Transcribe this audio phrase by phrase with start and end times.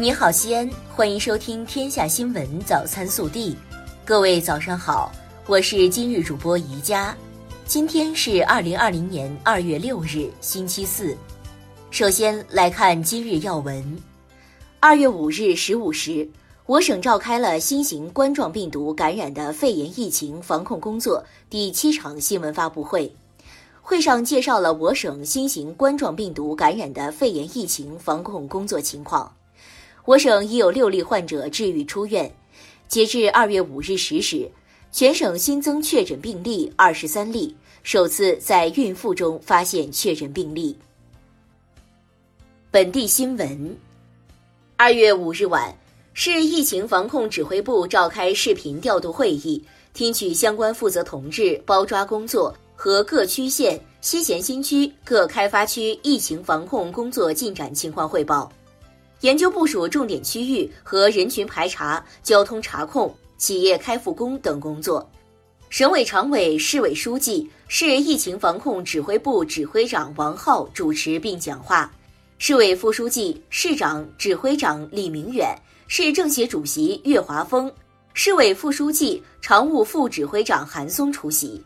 [0.00, 3.50] 你好，西安，欢迎收听《天下新闻早餐速递》。
[4.04, 5.10] 各位早上好，
[5.48, 7.12] 我是今日主播宜佳。
[7.66, 11.16] 今天是二零二零年二月六日，星期四。
[11.90, 14.00] 首先来看今日要闻。
[14.78, 16.28] 二月五日十五时，
[16.66, 23.12] 我省召开了新型冠状病毒感染的肺炎疫情防控工作第七场新闻发布会。
[23.82, 29.28] 会上介绍了我省新型冠状病毒感染的肺炎疫情防控工作情况。
[30.08, 32.34] 我省已有六例患者治愈出院。
[32.88, 34.50] 截至二月五日十时，
[34.90, 40.74] 全省新增确诊病例二十三例，首次在孕妇中发现确诊病例。
[42.70, 43.76] 本地新闻：
[44.78, 45.76] 二月五日晚，
[46.14, 58.50] 市疫情防控指挥部召开视频调度会议，听取相关负责同志包抓工作和各区县、西咸新区各开发区疫情防控工作进展情况汇报。
[59.20, 65.08] 研究部署重点区域和人群排查、交通查控、企业开复工等工作。
[65.70, 71.92] 省委常委、市委书记、市疫情防控指挥部指挥长王浩主持并讲话，
[72.38, 75.54] 市委副书记、市长、指挥长李明远，
[75.88, 77.70] 市政协主席岳华峰，
[78.14, 81.60] 市委副书记、常务副指挥长韩松出席。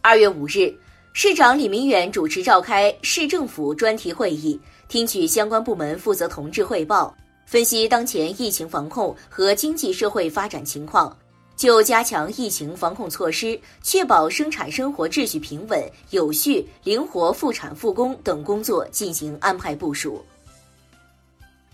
[0.00, 0.72] 二月五日，
[1.12, 4.58] 市长李明远主持召开市政府专题会议。
[4.88, 7.14] 听取相关部门负责同志汇报，
[7.46, 11.16] 分析当前疫情防控和经济社会发展情况，
[11.56, 20.24] 就加强疫情防控措施、确保生产生活秩序平稳、有序、灵活复产复工等工作进行安排部署。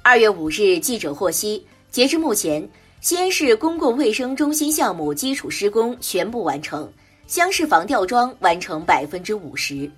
[0.03, 2.67] 二月五日，记者获悉，截至目前，
[3.01, 6.91] 西安市公共卫生中心项目基础施工全部完成，
[7.27, 9.91] 厢式防吊装完成百分之五十。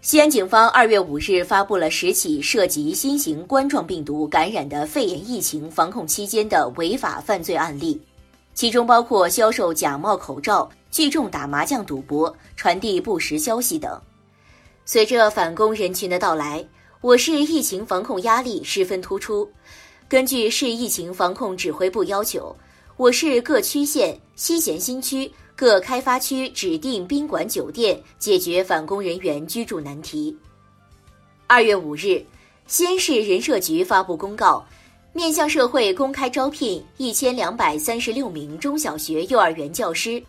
[0.00, 8.00] 西安警方二月五日发布了十起涉及新型冠状病毒感染的肺炎疫情防控期间的违法犯罪案例，
[8.54, 14.00] 其中包括销售假冒口罩、聚众打麻将赌博、传递不实消息等。
[14.84, 16.64] 随着返工人群的到来，
[17.00, 19.50] 我市疫情防控压力十分突出。
[20.08, 22.54] 根据市疫情防控指挥部要求，
[22.96, 25.30] 我市各区县、西咸新区。
[25.58, 30.32] 各开发区指定宾馆酒店解决返工人员居住难题。
[31.48, 32.24] 二月五日，
[32.68, 34.64] 西安市人社局发布公告，
[35.12, 40.22] 面向社会公开招聘一千两百三十六名中小学、幼儿园教师。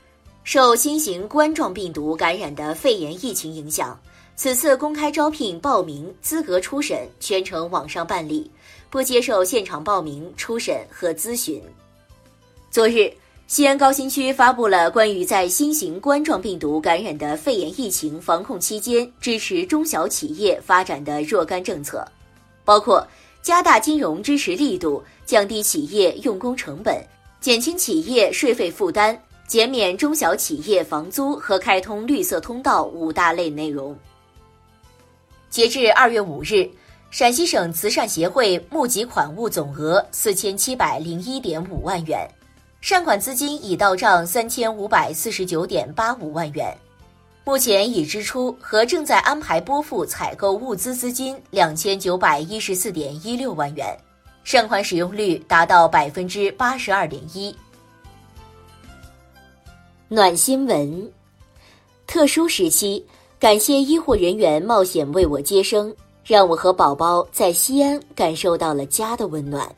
[0.43, 3.95] 受新型冠状病毒感染的肺炎疫情影响，
[4.35, 8.49] 此次公开招聘报名资格初审全程网上办理，
[8.89, 11.61] 不接受现场报名、初审和咨询。
[12.71, 13.13] 昨日。
[13.49, 22.07] 西安高新区发布了关于在新型冠状病毒感染的肺炎疫情防控期间支持中小企业发展的若干政策，
[22.63, 23.05] 包括
[23.41, 27.03] 加大金融支持力度、降低企业用工成本、
[27.41, 33.97] 减轻企业税费负担、减免中小企业房租和开通绿色通道五大类内容。
[35.49, 36.69] 截至二月五日，
[37.09, 42.29] 陕西省慈善协会募集款物总额四千七百零一点五万元。
[42.81, 46.75] 善款资金已到账三千五百四十九点八五万元，
[47.43, 53.95] 目前已支出和正在安排拨付采购物资资金两千九百一十四点一六万元，
[54.45, 57.53] 善款使用率达到百分之八十二点一。
[60.07, 61.11] 暖新闻：
[62.07, 63.03] 特殊时期，
[63.37, 69.69] 感谢医护人员冒险为我接生，让我和宝宝在西安感受到了家的温暖。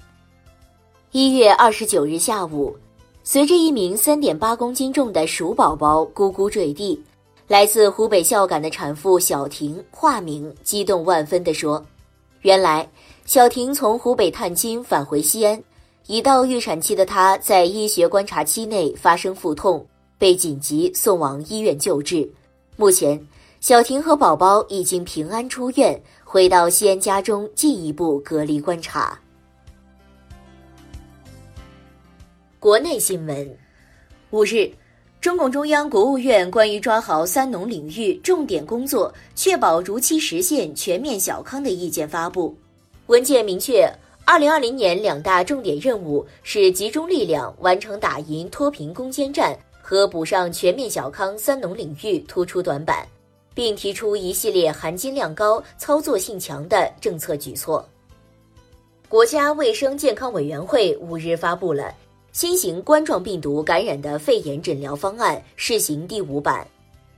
[1.11, 2.77] 一月二十九日下午。
[3.23, 6.99] 随着一名三点八公斤重的鼠宝宝咕咕坠地，
[7.47, 11.83] 来自湖北孝感的产妇小婷（化名）激动万分地说
[12.41, 12.89] ：“原来，
[13.25, 15.61] 小婷从湖北探亲返回西安，
[16.07, 19.85] 已到预产期的她在医学观察期内发生腹痛，
[20.17, 22.27] 被紧急送往医院救治。
[22.75, 23.23] 目前，
[23.59, 29.17] 小婷和宝宝已经平安出院，回到西安家中进一步隔离观察。”
[32.61, 33.57] 国内新闻，
[34.29, 34.71] 五日，
[35.19, 42.55] 中共中央、国务院关于抓好“三农”领域重点工作，确保如期实现全面小康的意见发布。
[43.07, 43.91] 文件明确，
[44.25, 53.03] 二零二零年两大重点任务是集中力量完成打赢脱贫攻坚战和补上全面小康“三农”领域突出短板，
[53.55, 57.83] 并提出一系列含金量高、操作性强的政策举措。
[59.09, 61.91] 国家卫生健康委员会五日发布了。
[62.31, 66.65] 新型冠状病毒感染的肺炎诊疗方案试行第五版，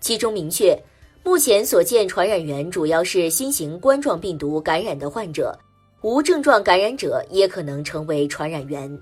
[0.02, 0.76] 其中明确，
[1.24, 5.56] 目前所见传染源主要是新型冠状病毒感染的患者，
[6.02, 9.00] 无症状感染者也可能成为传染源。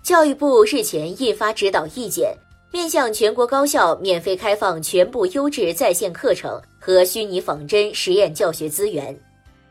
[0.00, 2.32] 教育部日前印发指导意见，
[2.70, 9.18] 面向全国高校免费开放全部优质在线课程和虚拟仿真实验教学资源。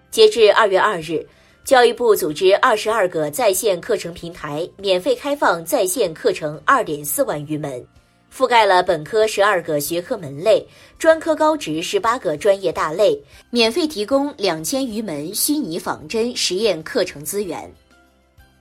[0.09, 1.25] 截至二月二日，
[1.63, 7.85] 教育部组织二十二个在线课程平台免费开放在线课程二点四万余门，
[8.35, 10.65] 覆盖了本科十二个学科门类，
[10.97, 13.17] 专科高职十八个专业大类，
[13.51, 17.71] 免费提供两千余门虚拟仿真实验课程资源。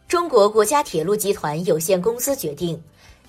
[0.06, 2.80] 中国国家铁路集团有限公司决定，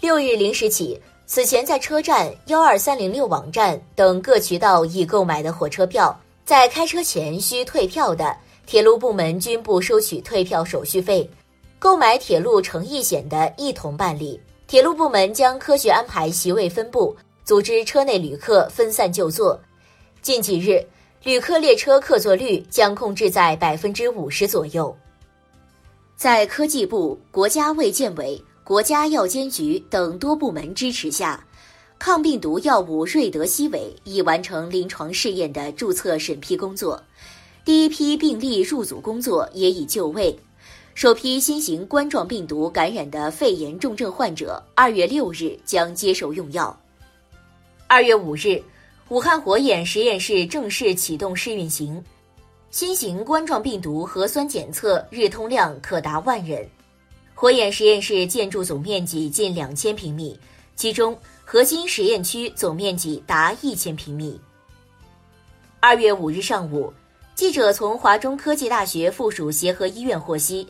[0.01, 8.35] 六日零时起，此前在车站、幺二三零六网站等各渠道已购买的火车票，在开车前需退票的，
[8.71, 11.29] 铁路部门均不收取退票手续费。
[11.77, 14.39] 购买铁路乘意险的，一同办理。
[14.65, 17.13] 铁路部门将科学安排席位分布，
[17.43, 19.59] 组织车内旅客分散就坐。
[20.21, 20.81] 近几日，
[21.21, 24.95] 旅客列车客座率将控制在百分之五十左右。
[26.15, 31.45] 在科技部、国家卫健委、国家药监局等多部门支持下，
[31.99, 37.03] 抗病毒药物瑞德西韦已完成临床试验的注册审批工作，
[37.63, 40.37] 第一批病例入组工作也已就位。
[40.95, 46.77] 首批新型冠状病毒感染的肺炎重症患者，二月六日将接受用药。
[47.87, 48.61] 二月五日，
[49.09, 52.03] 武汉火眼实验室正式启动试运行。
[52.71, 56.67] 新型冠状病毒核酸检测日通量可达万人。
[57.33, 60.39] 火眼实验室建筑总面积近两千平米，
[60.75, 64.39] 其中核心实验区总面积达一千平米。
[65.79, 66.93] 二月五日上午，
[67.41, 70.67] 记者从华中科技大学附属协和医院获悉，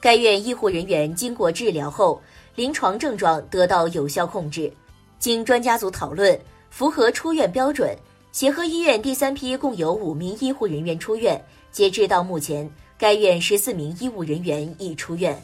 [0.00, 2.18] 该院医护人员经过治疗后，
[2.54, 4.72] 临床症状得到有效控制。
[5.18, 6.40] 经专家组讨论，
[6.70, 7.94] 符合出院标准。
[8.32, 11.38] 协和医院第三批共有五名医护人员出院，
[11.70, 12.66] 截至到目前，
[12.96, 15.38] 该院十四名医务人员已出院。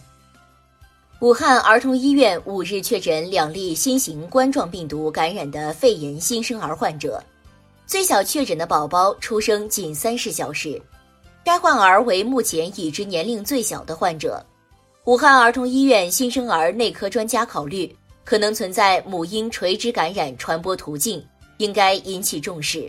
[1.21, 7.23] 武汉儿童医院五日确诊两例新型冠状病毒感染的肺炎新生儿患者，
[7.91, 10.81] 最小确诊的宝宝出生仅三十小时，
[11.45, 14.41] 该患儿为目前已知年龄最小的患者。
[15.07, 17.93] 武汉儿童医院新生儿内科专家考虑，
[18.23, 21.21] 可能存在母婴垂直感染传播途径。
[21.57, 22.89] 应该引起重视。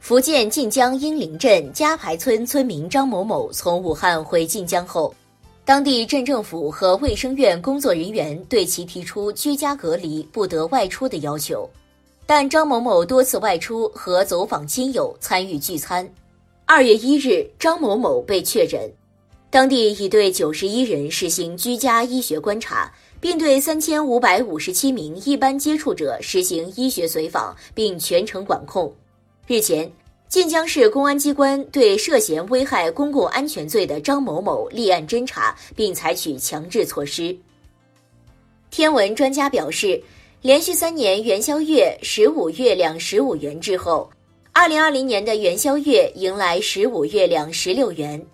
[0.00, 5.14] 福建晋江英林镇嘉排村村民张某某从武汉回晋江后，
[5.64, 11.66] 当地镇政府和卫生院工作人员对其提出居家隔离、不得外出的要求，
[12.30, 16.06] 但张某某多次外出和走访亲友、参与聚餐。
[16.66, 18.78] 二月一日，张某某被确诊，
[19.48, 22.92] 当地已对九十一人实行居家医学观察。
[23.18, 28.94] 并对三千五百五十七名一般接触者实行医学随访，并全程管控。
[29.46, 29.90] 日前，
[30.28, 37.34] 晋江市公安机关对涉嫌危害公共安全罪的张某某立案侦查，并采取强制措施。
[38.70, 40.00] 天文专家表示，
[40.40, 44.08] 连续三年元宵月十五月亮十五圆之后，
[44.52, 48.24] 二零二零年的元宵月迎来十五月亮十六圆，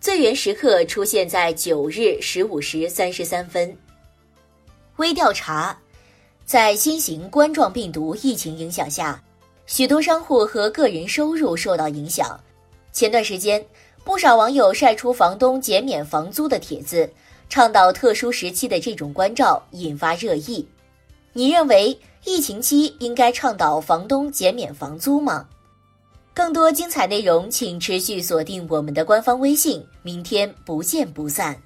[0.00, 3.72] 最圆时刻出现在九日十五时三十三分。
[4.96, 5.78] 微调查，
[6.44, 9.22] 在新型冠状病毒疫情影响下，
[9.66, 12.36] 许多商户和个人收入受到影响。
[12.92, 13.64] 前段时间，
[14.02, 17.08] 不少网友晒出房东减免房租的帖子，
[17.48, 20.66] 倡导特殊时期的这种关照，引发热议。
[21.34, 25.48] 你认为疫情期应该倡导房东减免房租吗？
[26.34, 29.84] 更多精彩内容，请持续锁定我们的官方微信。
[30.02, 31.62] 明天不见不散。